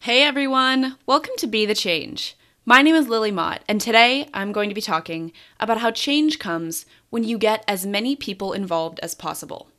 [0.00, 2.36] Hey everyone, welcome to Be the Change.
[2.64, 6.38] My name is Lily Mott, and today I'm going to be talking about how change
[6.38, 9.70] comes when you get as many people involved as possible.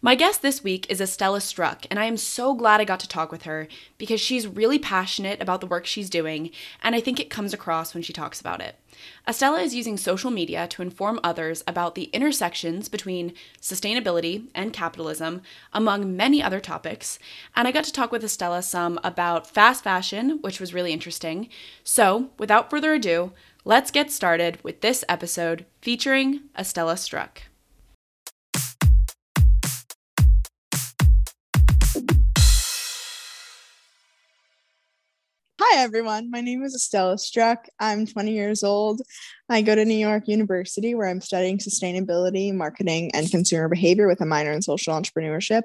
[0.00, 3.08] My guest this week is Estella Struck, and I am so glad I got to
[3.08, 3.66] talk with her
[3.98, 6.52] because she's really passionate about the work she's doing,
[6.84, 8.76] and I think it comes across when she talks about it.
[9.26, 15.42] Estella is using social media to inform others about the intersections between sustainability and capitalism,
[15.72, 17.18] among many other topics,
[17.56, 21.48] and I got to talk with Estella some about fast fashion, which was really interesting.
[21.82, 23.32] So, without further ado,
[23.64, 27.47] let's get started with this episode featuring Estella Struck.
[35.70, 36.30] Hi, everyone.
[36.30, 37.68] My name is Estella Struck.
[37.78, 39.02] I'm 20 years old.
[39.50, 44.22] I go to New York University where I'm studying sustainability, marketing, and consumer behavior with
[44.22, 45.64] a minor in social entrepreneurship.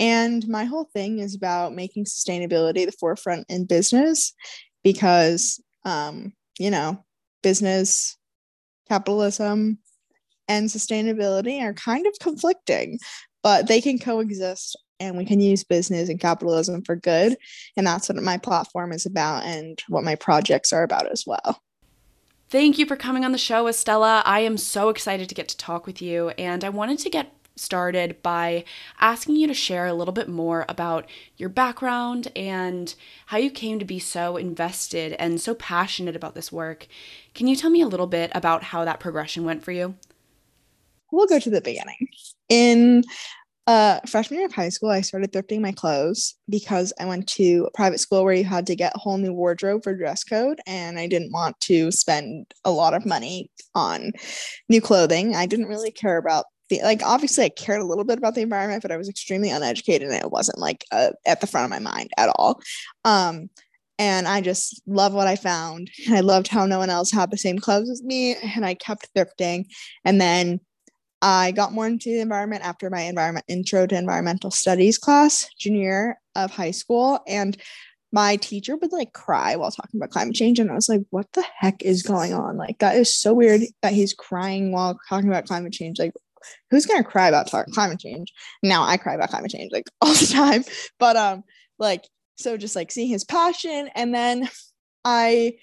[0.00, 4.34] And my whole thing is about making sustainability the forefront in business
[4.82, 7.04] because, um, you know,
[7.44, 8.16] business,
[8.88, 9.78] capitalism,
[10.48, 12.98] and sustainability are kind of conflicting,
[13.44, 17.36] but they can coexist and we can use business and capitalism for good.
[17.76, 21.60] And that's what my platform is about and what my projects are about as well.
[22.48, 24.22] Thank you for coming on the show, Estella.
[24.24, 27.32] I am so excited to get to talk with you, and I wanted to get
[27.56, 28.64] started by
[29.00, 32.94] asking you to share a little bit more about your background and
[33.26, 36.86] how you came to be so invested and so passionate about this work.
[37.34, 39.94] Can you tell me a little bit about how that progression went for you?
[41.10, 42.08] We'll go to the beginning.
[42.48, 43.02] In
[43.66, 47.66] uh, freshman year of high school, I started thrifting my clothes because I went to
[47.66, 50.60] a private school where you had to get a whole new wardrobe for dress code,
[50.66, 54.12] and I didn't want to spend a lot of money on
[54.68, 55.34] new clothing.
[55.34, 57.02] I didn't really care about the like.
[57.02, 60.22] Obviously, I cared a little bit about the environment, but I was extremely uneducated, and
[60.22, 62.60] it wasn't like uh, at the front of my mind at all.
[63.04, 63.50] Um,
[63.98, 65.90] and I just love what I found.
[66.06, 68.74] And I loved how no one else had the same clothes as me, and I
[68.74, 69.66] kept thrifting.
[70.04, 70.60] And then
[71.22, 76.18] I got more into the environment after my environment intro to environmental studies class, junior
[76.34, 77.20] of high school.
[77.26, 77.56] And
[78.12, 80.58] my teacher would like cry while talking about climate change.
[80.58, 82.56] And I was like, what the heck is going on?
[82.56, 85.98] Like, that is so weird that he's crying while talking about climate change.
[85.98, 86.12] Like,
[86.70, 88.32] who's gonna cry about climate change?
[88.62, 90.64] Now I cry about climate change like all the time.
[90.98, 91.44] But um,
[91.78, 92.04] like,
[92.36, 94.48] so just like seeing his passion, and then
[95.04, 95.54] I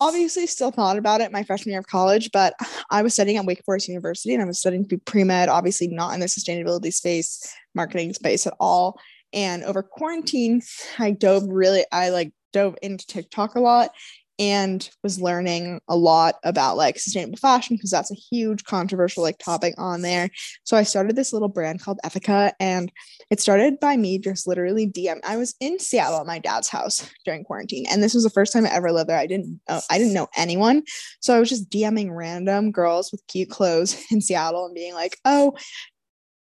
[0.00, 2.54] obviously still thought about it my freshman year of college, but
[2.90, 5.48] I was studying at Wake Forest University and I was studying to be pre med,
[5.48, 8.98] obviously not in the sustainability space, marketing space at all.
[9.32, 10.62] And over quarantine,
[10.98, 13.90] I dove really, I like dove into TikTok a lot
[14.38, 19.38] and was learning a lot about like sustainable fashion because that's a huge controversial like
[19.38, 20.30] topic on there.
[20.64, 22.90] So I started this little brand called Ethica and
[23.30, 25.20] it started by me just literally DM.
[25.24, 28.52] I was in Seattle at my dad's house during quarantine and this was the first
[28.52, 29.18] time I ever lived there.
[29.18, 30.82] I didn't uh, I didn't know anyone.
[31.20, 35.16] So I was just DMing random girls with cute clothes in Seattle and being like,
[35.24, 35.56] "Oh,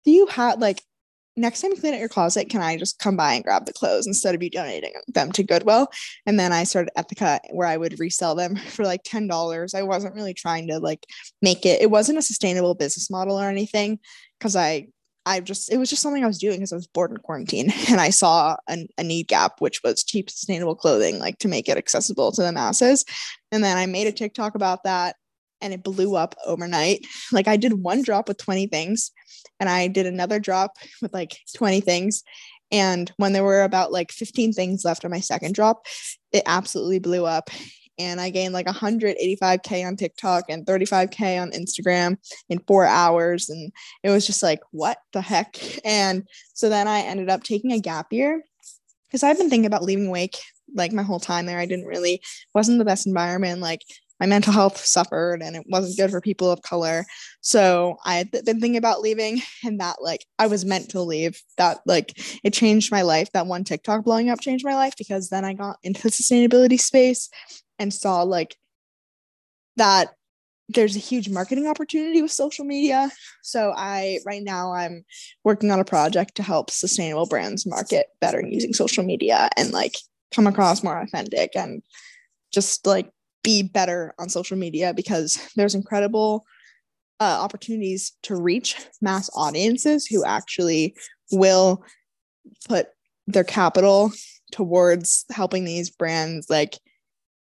[0.05, 0.83] do you have like
[1.37, 3.73] next time you clean out your closet, can I just come by and grab the
[3.73, 5.89] clothes instead of you donating them to Goodwill?
[6.27, 9.75] And then I started Ethica where I would resell them for like $10.
[9.75, 11.07] I wasn't really trying to like
[11.43, 13.99] make it, it wasn't a sustainable business model or anything
[14.39, 14.89] because I,
[15.27, 17.71] I just, it was just something I was doing because I was bored in quarantine
[17.89, 21.69] and I saw a, a need gap, which was cheap, sustainable clothing, like to make
[21.69, 23.05] it accessible to the masses.
[23.53, 25.17] And then I made a TikTok about that
[25.61, 27.07] and it blew up overnight.
[27.33, 29.13] Like I did one drop with 20 things
[29.59, 32.23] and I did another drop with like 20 things.
[32.73, 35.87] And when there were about like 15 things left on my second drop,
[36.33, 37.51] it absolutely blew up.
[37.99, 42.17] And I gained like 185K on TikTok and 35K on Instagram
[42.49, 43.51] in four hours.
[43.51, 43.73] And
[44.03, 45.59] it was just like, what the heck?
[45.85, 48.43] And so then I ended up taking a gap year
[49.07, 50.39] because I've been thinking about leaving Wake
[50.75, 51.59] like my whole time there.
[51.59, 52.23] I didn't really,
[52.55, 53.61] wasn't the best environment.
[53.61, 53.83] Like
[54.21, 57.07] my mental health suffered and it wasn't good for people of color.
[57.41, 61.41] So I had been thinking about leaving and that like I was meant to leave.
[61.57, 62.13] That like
[62.45, 63.33] it changed my life.
[63.33, 66.79] That one TikTok blowing up changed my life because then I got into the sustainability
[66.79, 67.31] space
[67.79, 68.57] and saw like
[69.77, 70.11] that
[70.69, 73.11] there's a huge marketing opportunity with social media.
[73.43, 75.05] So I right now I'm
[75.43, 79.95] working on a project to help sustainable brands market better using social media and like
[80.33, 81.83] come across more authentic and
[82.53, 83.11] just like
[83.43, 86.45] be better on social media because there's incredible
[87.21, 90.97] uh, opportunities to reach mass audiences who actually
[91.31, 91.85] will
[92.69, 92.89] put
[93.27, 94.13] their capital
[94.53, 96.79] towards helping these brands like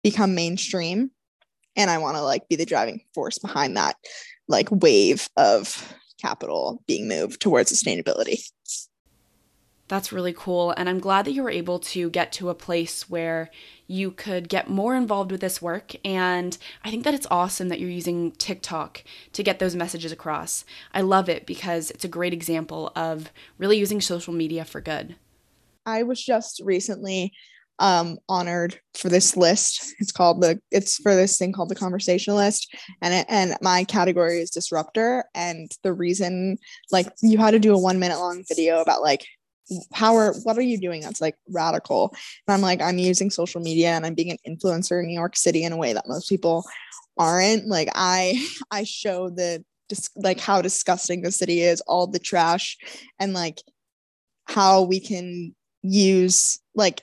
[0.02, 1.10] become mainstream.
[1.76, 3.96] And i want to like be the driving force behind that
[4.48, 8.40] like wave of capital being moved towards sustainability
[9.88, 10.72] That's really cool.
[10.72, 13.50] And I'm glad that you were able to get to a place where
[13.86, 15.94] you could get more involved with this work.
[16.04, 19.02] And I think that it's awesome that you're using TikTok
[19.32, 20.66] to get those messages across.
[20.92, 25.16] I love it because it's a great example of really using social media for good.
[25.86, 27.32] I was just recently
[27.80, 29.94] um honored for this list.
[30.00, 34.40] It's called the it's for this thing called the conversationalist and it, and my category
[34.40, 36.58] is disruptor and the reason
[36.90, 39.24] like you had to do a 1 minute long video about like
[39.92, 42.14] how are what are you doing that's like radical?
[42.46, 45.36] And i'm like i'm using social media and i'm being an influencer in new york
[45.36, 46.64] city in a way that most people
[47.16, 47.66] aren't.
[47.66, 52.76] Like i i show the just like how disgusting the city is all the trash
[53.18, 53.62] and like
[54.46, 57.02] how we can use like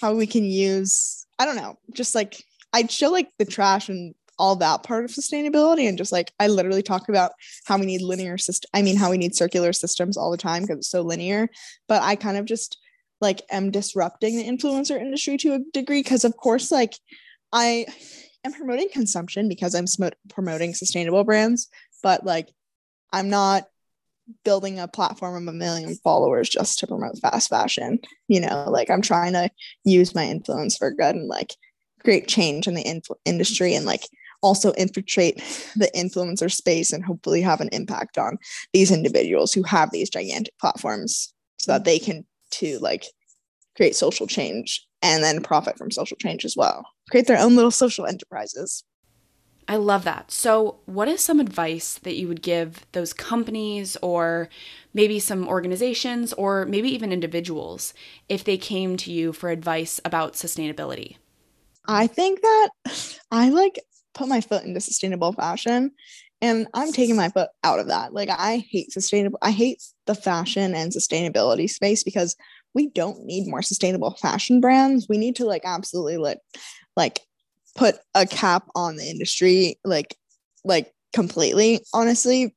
[0.00, 2.42] how we can use i don't know just like
[2.72, 6.46] i'd show like the trash and all that part of sustainability and just like i
[6.46, 7.32] literally talk about
[7.66, 10.62] how we need linear system i mean how we need circular systems all the time
[10.62, 11.48] because it's so linear
[11.88, 12.78] but i kind of just
[13.20, 16.94] like am disrupting the influencer industry to a degree because of course like
[17.52, 17.86] i
[18.44, 21.68] am promoting consumption because i'm sm- promoting sustainable brands
[22.02, 22.48] but like
[23.12, 23.66] i'm not
[24.44, 27.98] building a platform of a million followers just to promote fast fashion
[28.28, 28.66] you know?
[28.68, 29.50] Like i'm trying to
[29.84, 31.54] use my influence for good and like
[32.02, 34.04] create change in the industry and like
[34.42, 35.36] also infiltrate
[35.76, 38.38] the influencer space and hopefully have an impact on
[38.72, 43.04] these individuals who have these gigantic platforms so that they can to like
[43.76, 47.70] create social change and then profit from social change as well create their own little
[47.70, 48.84] social enterprises
[49.70, 50.30] I love that.
[50.30, 54.48] So, what is some advice that you would give those companies or
[54.94, 57.92] maybe some organizations or maybe even individuals
[58.30, 61.16] if they came to you for advice about sustainability?
[61.86, 62.70] I think that
[63.30, 63.78] I like
[64.18, 65.92] put my foot into sustainable fashion
[66.40, 68.12] and I'm taking my foot out of that.
[68.12, 72.36] Like I hate sustainable I hate the fashion and sustainability space because
[72.74, 75.06] we don't need more sustainable fashion brands.
[75.08, 76.40] We need to like absolutely like
[76.96, 77.20] like
[77.76, 80.16] put a cap on the industry like
[80.64, 82.54] like completely honestly.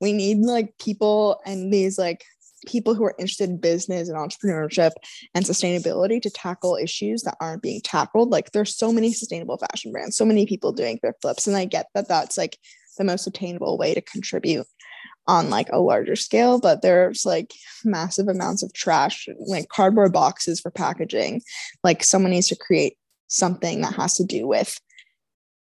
[0.00, 2.24] We need like people and these like
[2.66, 4.92] people who are interested in business and entrepreneurship
[5.34, 8.30] and sustainability to tackle issues that aren't being tackled.
[8.30, 11.64] Like there's so many sustainable fashion brands, so many people doing thrift flips, and I
[11.64, 12.58] get that that's like
[12.98, 14.66] the most attainable way to contribute
[15.26, 17.52] on like a larger scale but there's like
[17.84, 21.40] massive amounts of trash like cardboard boxes for packaging
[21.84, 22.96] like someone needs to create
[23.28, 24.80] something that has to do with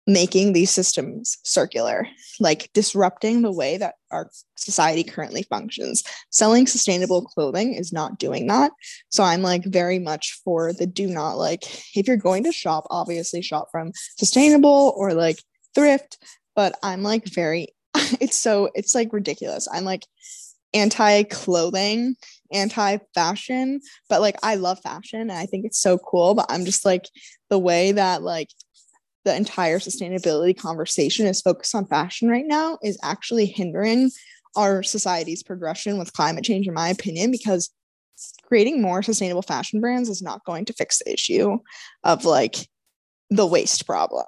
[0.06, 2.06] making these systems circular,
[2.41, 6.02] like disrupting the way that our society currently functions.
[6.31, 8.73] Selling sustainable clothing is not doing that.
[9.11, 11.62] So I'm like very much for the do not like,
[11.97, 15.38] if you're going to shop, obviously shop from sustainable or like
[15.75, 16.19] thrift,
[16.56, 17.69] but I'm like very,
[18.20, 19.69] it's so, it's like ridiculous.
[19.70, 20.05] I'm like
[20.73, 22.17] anti clothing,
[22.52, 26.35] anti fashion, but like I love fashion and I think it's so cool.
[26.35, 27.06] But I'm just like
[27.49, 28.49] the way that like
[29.25, 34.11] the entire sustainability conversation is focused on fashion right now is actually hindering
[34.56, 37.70] our society's progression with climate change, in my opinion, because
[38.46, 41.59] creating more sustainable fashion brands is not going to fix the issue
[42.04, 42.56] of like
[43.30, 44.26] the waste problem.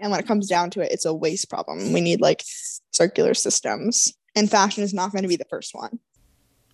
[0.00, 1.92] And when it comes down to it, it's a waste problem.
[1.92, 2.44] We need like
[2.92, 5.98] circular systems, and fashion is not going to be the first one.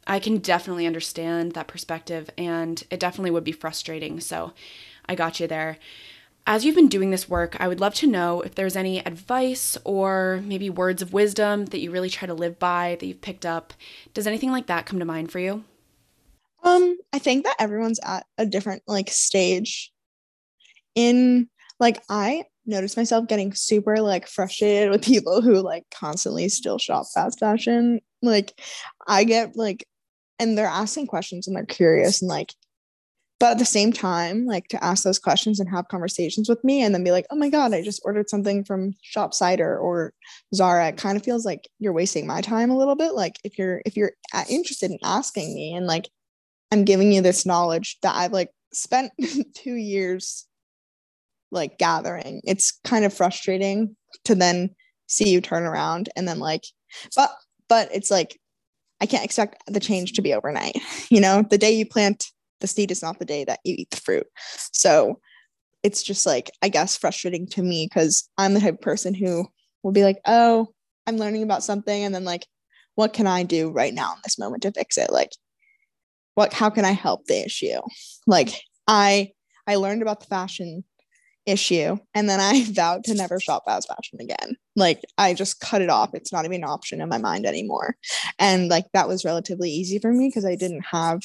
[0.06, 4.20] I can definitely understand that perspective, and it definitely would be frustrating.
[4.20, 4.52] So
[5.08, 5.78] I got you there.
[6.46, 9.78] As you've been doing this work, I would love to know if there's any advice
[9.82, 13.46] or maybe words of wisdom that you really try to live by that you've picked
[13.46, 13.72] up.
[14.12, 15.64] Does anything like that come to mind for you?
[16.62, 19.90] Um, I think that everyone's at a different like stage
[20.94, 21.48] in
[21.80, 27.06] like I notice myself getting super like frustrated with people who like constantly still shop
[27.14, 28.00] fast fashion.
[28.22, 28.58] Like
[29.06, 29.86] I get like
[30.38, 32.54] and they're asking questions and they're curious and like
[33.44, 36.80] but at the same time like to ask those questions and have conversations with me
[36.80, 40.14] and then be like oh my god i just ordered something from shop cider or
[40.54, 43.12] zara it kind of feels like you're wasting my time a little bit.
[43.12, 44.12] Like if you're if you're
[44.48, 46.08] interested in asking me and like
[46.72, 49.12] i'm giving you this knowledge that i've like spent
[49.54, 50.46] two years
[51.50, 54.70] like gathering it's kind of frustrating to then
[55.06, 56.64] see you turn around and then like
[57.14, 57.30] but
[57.68, 58.40] but it's like
[59.02, 60.78] i can't expect the change to be overnight
[61.10, 61.44] you know?
[61.50, 62.24] The day you plant
[62.60, 64.26] the seed is not the day that you eat the fruit.
[64.72, 65.20] So
[65.82, 69.46] it's just like, I guess, frustrating to me because I'm the type of person who
[69.82, 70.68] will be like, oh,
[71.06, 72.04] I'm learning about something.
[72.04, 72.46] And then, like,
[72.94, 75.12] what can I do right now in this moment to fix it?
[75.12, 75.30] Like,
[76.34, 77.80] what how can I help the issue?
[78.26, 79.32] Like I
[79.66, 80.84] I learned about the fashion
[81.46, 84.56] issue and then I vowed to never shop fast fashion again.
[84.76, 86.10] Like I just cut it off.
[86.14, 87.96] It's not even an option in my mind anymore.
[88.38, 91.22] And like that was relatively easy for me because I didn't have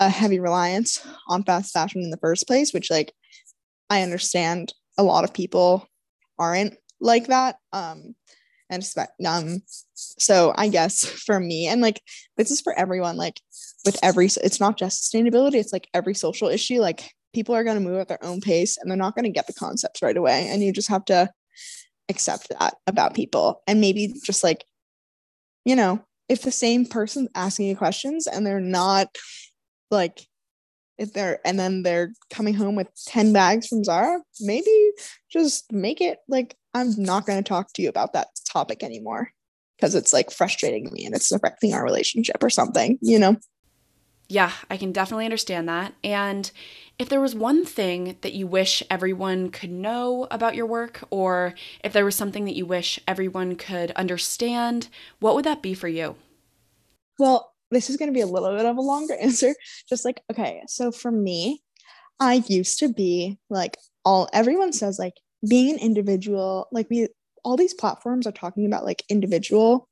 [0.00, 3.12] a heavy reliance on fast fashion in the first place, which like
[3.90, 5.88] I understand a lot of people
[6.38, 7.56] aren't like that.
[7.72, 8.14] Um
[8.70, 8.82] and
[9.26, 9.62] um
[9.94, 12.00] so I guess for me and like
[12.36, 13.40] this is for everyone, like
[13.84, 17.76] with every it's not just sustainability, it's like every social issue, like people are going
[17.76, 20.16] to move at their own pace and they're not going to get the concepts right
[20.16, 21.28] away and you just have to
[22.08, 24.64] accept that about people and maybe just like
[25.64, 29.08] you know if the same person's asking you questions and they're not
[29.94, 30.26] like
[30.98, 34.92] if they're and then they're coming home with 10 bags from Zara, maybe
[35.30, 39.30] just make it like I'm not going to talk to you about that topic anymore
[39.76, 43.36] because it's like frustrating me and it's affecting our relationship or something, you know?
[44.28, 45.94] Yeah, I can definitely understand that.
[46.02, 46.50] And
[46.98, 51.54] if there was one thing that you wish everyone could know about your work, or
[51.82, 54.88] if there was something that you wish everyone could understand,
[55.20, 56.16] what would that be for you?
[57.18, 59.54] Well, this is going to be a little bit of a longer answer.
[59.88, 61.62] Just like, okay, so for me,
[62.20, 65.14] I used to be like all everyone says like
[65.48, 67.08] being an individual, like we
[67.44, 69.88] all these platforms are talking about like individual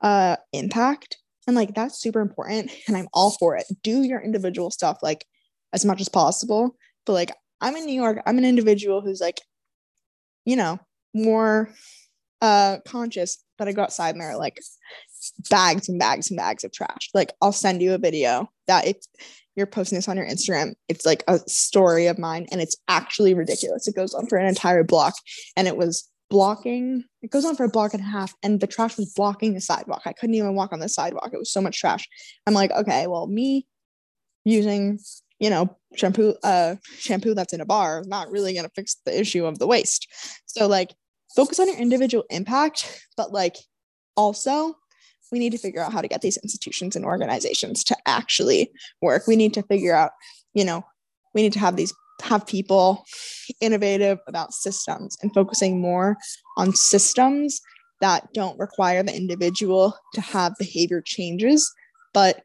[0.00, 3.64] uh impact and like that's super important and I'm all for it.
[3.82, 5.24] Do your individual stuff like
[5.72, 6.76] as much as possible.
[7.04, 9.40] But like I'm in New York, I'm an individual who's like,
[10.44, 10.78] you know,
[11.14, 11.70] more
[12.40, 14.58] uh conscious that I go outside and there are like
[15.50, 17.10] bags and bags and bags of trash.
[17.14, 18.96] Like I'll send you a video that if
[19.56, 23.34] you're posting this on your Instagram, it's like a story of mine and it's actually
[23.34, 23.88] ridiculous.
[23.88, 25.14] It goes on for an entire block
[25.56, 28.66] and it was blocking it goes on for a block and a half and the
[28.66, 30.02] trash was blocking the sidewalk.
[30.04, 31.30] I couldn't even walk on the sidewalk.
[31.32, 32.06] It was so much trash.
[32.46, 33.66] I'm like, okay, well, me
[34.44, 34.98] using
[35.38, 39.18] you know shampoo uh shampoo that's in a bar is not really to fix the
[39.18, 40.08] issue of the waste
[40.46, 40.94] so like
[41.36, 43.56] focus on your individual impact but like
[44.16, 44.74] also
[45.32, 48.70] we need to figure out how to get these institutions and organizations to actually
[49.02, 50.12] work we need to figure out
[50.54, 50.84] you know
[51.34, 51.92] we need to have these
[52.22, 53.04] have people
[53.60, 56.16] innovative about systems and focusing more
[56.56, 57.60] on systems
[58.00, 61.72] that don't require the individual to have behavior changes
[62.12, 62.42] but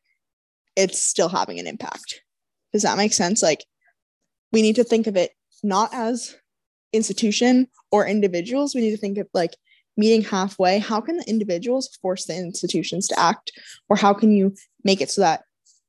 [0.76, 2.22] it's still having an impact
[2.74, 3.42] does that make sense?
[3.42, 3.64] Like,
[4.52, 6.36] we need to think of it not as
[6.92, 8.76] institution or individuals.
[8.76, 9.56] We need to think of like
[9.98, 10.80] meeting halfway.
[10.80, 13.52] How can the individuals force the institutions to act?
[13.90, 15.44] Or how can you make it so that,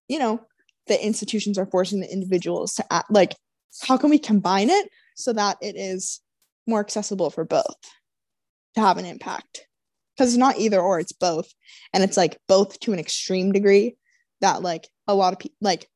[0.08, 0.40] you know,
[0.86, 3.10] the institutions are forcing the individuals to act?
[3.10, 3.36] Like,
[3.82, 6.20] how can we combine it so that it is
[6.66, 7.76] more accessible for both
[8.74, 9.66] to have an impact?
[10.16, 11.52] Because it's not either or, it's both.
[11.92, 13.96] And it's like both to an extreme degree
[14.40, 15.88] that, like, a lot of people, like,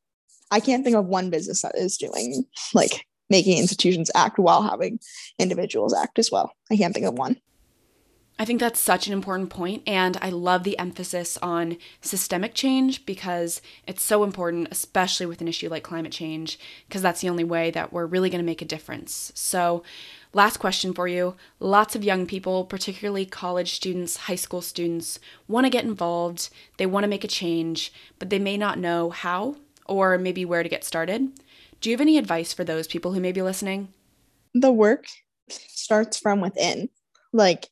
[0.51, 4.99] I can't think of one business that is doing like making institutions act while having
[5.37, 6.51] individuals act as well.
[6.71, 7.37] I can't think of one.
[8.41, 13.05] I think that's such an important point, and I love the emphasis on systemic change
[13.05, 17.43] because it's so important, especially with an issue like climate change, because that's the only
[17.43, 19.33] way that we're really going to make a difference.
[19.35, 19.83] So,
[20.31, 25.19] last question for you lots of young people, particularly college students, high school students,
[25.49, 29.09] want to get involved, they want to make a change, but they may not know
[29.09, 31.29] how or maybe where to get started.
[31.81, 33.89] Do you have any advice for those people who may be listening?
[34.53, 35.05] The work
[35.49, 36.89] starts from within.
[37.33, 37.67] Like,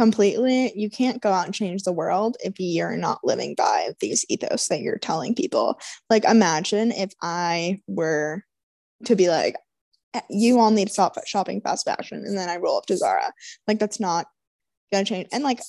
[0.00, 4.24] completely, you can't go out and change the world if you're not living by these
[4.30, 5.78] ethos that you're telling people.
[6.08, 8.42] Like, imagine if I were
[9.04, 9.56] to be like,
[10.14, 12.96] eh, you all need to stop shopping fast fashion, and then I roll up to
[12.96, 13.30] Zara.
[13.68, 14.24] Like, that's not
[14.90, 15.28] gonna change.
[15.32, 15.60] And like,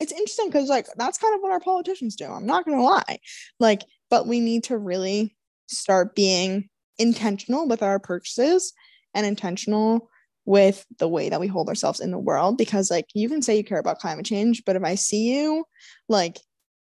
[0.00, 2.24] it's interesting because like that's kind of what our politicians do.
[2.24, 3.20] I'm not gonna lie.
[3.60, 5.36] Like, but we need to really
[5.68, 8.72] start being intentional with our purchases
[9.14, 10.10] and intentional
[10.46, 13.56] with the way that we hold ourselves in the world because like you can say
[13.56, 15.64] you care about climate change but if i see you
[16.08, 16.38] like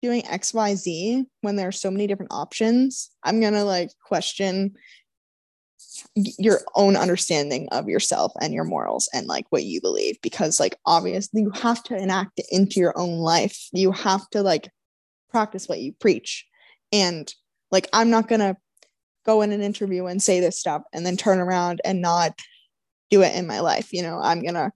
[0.02, 4.73] doing xyz when there are so many different options i'm going to like question
[6.14, 10.76] your own understanding of yourself and your morals and like what you believe because like
[10.87, 13.69] obviously you have to enact it into your own life.
[13.73, 14.71] You have to like
[15.31, 16.47] practice what you preach.
[16.93, 17.33] And
[17.71, 18.57] like i'm not going to
[19.25, 22.38] go in an interview and say this stuff and then turn around and not
[23.11, 24.73] do it in my life you know i'm to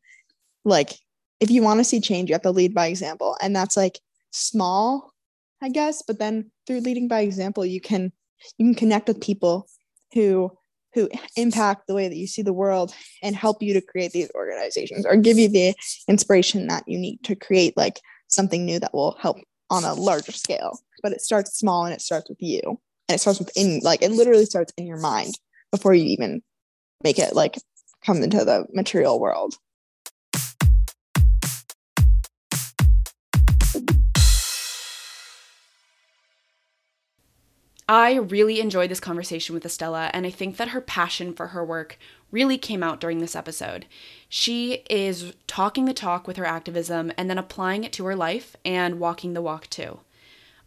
[0.64, 0.92] like
[1.40, 3.36] if you want to see change you have to lead by example.
[3.42, 3.98] And that's like
[4.30, 5.12] small
[5.60, 8.12] i guess but then through leading by example you can
[8.56, 9.66] you can connect with people
[10.14, 10.50] who
[10.94, 14.30] who impact the way that you see the world and help you to create these
[14.34, 15.74] organizations or give you the
[16.08, 19.38] inspiration that you need to create like something new that will help
[19.70, 20.78] on a larger scale.
[21.02, 22.60] But it starts small and it starts with you.
[23.08, 25.34] And it starts within like it literally starts in your mind
[25.70, 26.42] before you even
[27.02, 27.56] make it like
[28.04, 29.54] come into the material world.
[37.88, 41.62] I really enjoyed this conversation with Estella, and I think that her passion for her
[41.64, 41.98] work
[42.30, 43.84] really came out during this episode.
[44.28, 48.56] She is talking the talk with her activism and then applying it to her life
[48.64, 50.00] and walking the walk too.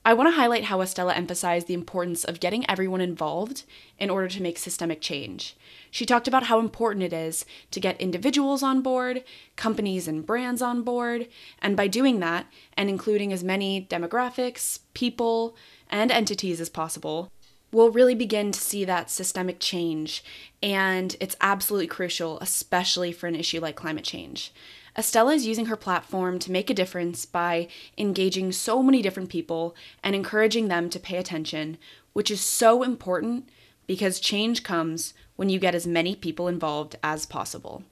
[0.07, 3.63] I want to highlight how Estella emphasized the importance of getting everyone involved
[3.97, 5.57] in order to make systemic change.
[5.89, 9.24] She talked about how important it is to get individuals on board,
[9.55, 11.27] companies and brands on board,
[11.59, 12.45] and by doing that,
[12.77, 15.55] and including as many demographics, people,
[15.89, 17.31] and entities as possible,
[17.71, 20.24] we'll really begin to see that systemic change.
[20.62, 24.53] And it's absolutely crucial, especially for an issue like climate change.
[24.97, 29.75] Estella is using her platform to make a difference by engaging so many different people
[30.01, 31.77] and encouraging them to pay attention,
[32.13, 33.49] which is so important
[33.87, 37.83] because change comes when you get as many people involved as possible.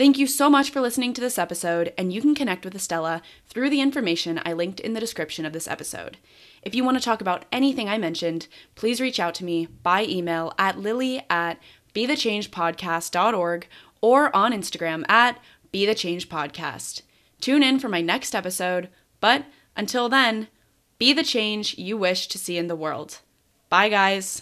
[0.00, 3.20] Thank you so much for listening to this episode, and you can connect with Estella
[3.48, 6.16] through the information I linked in the description of this episode.
[6.62, 10.04] If you want to talk about anything I mentioned, please reach out to me by
[10.04, 11.58] email at lily at
[11.94, 13.68] bethechangepodcast.org
[14.00, 15.38] or on Instagram at
[15.70, 17.02] bethechangepodcast.
[17.42, 18.88] Tune in for my next episode,
[19.20, 19.44] but
[19.76, 20.48] until then,
[20.96, 23.18] be the change you wish to see in the world.
[23.68, 24.40] Bye, guys.